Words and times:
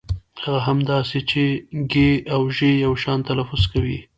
هغه 0.43 0.59
هم 0.65 0.79
داسې 0.93 1.17
چې 1.29 1.43
ږ 1.91 1.95
او 2.33 2.41
ژ 2.55 2.59
يو 2.85 2.93
شان 3.03 3.19
تلفظ 3.29 3.61
کوي. 3.73 3.99